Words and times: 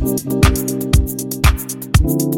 Thank 0.00 0.22
you 2.04 2.37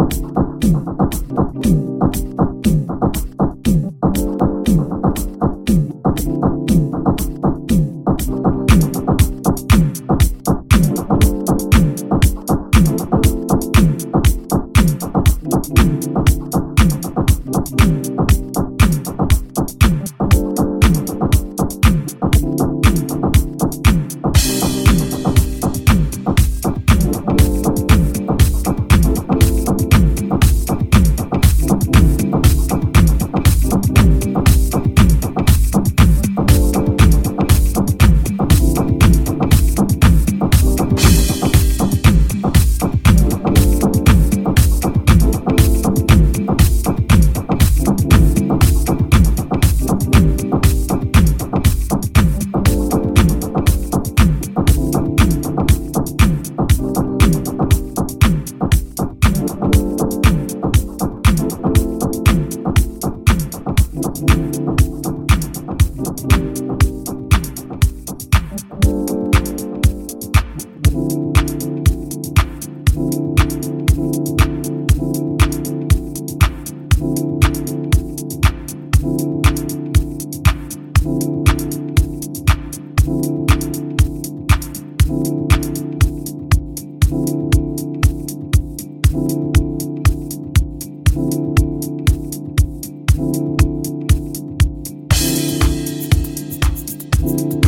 Oh, 66.23 66.70
Bye. 97.21 97.60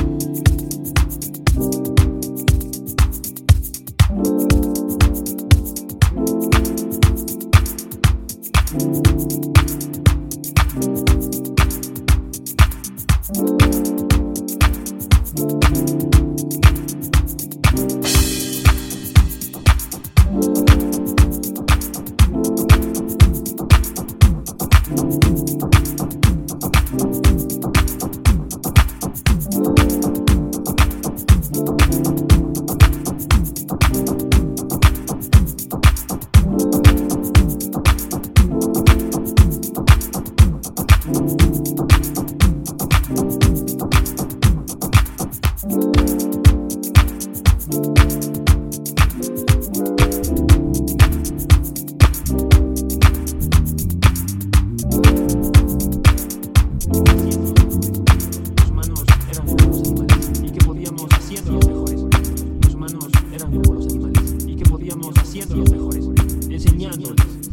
siendo 65.34 65.56
los 65.56 65.72
mejores, 65.72 66.06
enseñándoles. 66.48 67.52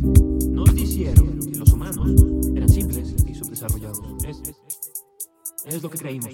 Nos 0.51 0.75
dijeron 0.75 1.39
que 1.39 1.59
los 1.59 1.73
humanos 1.73 2.11
eran 2.55 2.69
simples 2.69 3.15
y 3.27 3.35
subdesarrollados. 3.35 4.03
Es, 4.29 4.43
es 5.65 5.83
lo 5.83 5.89
que 5.89 5.97
creímos. 5.97 6.29